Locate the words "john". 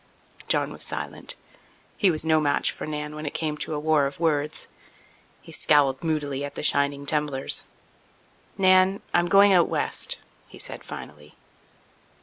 0.47-0.71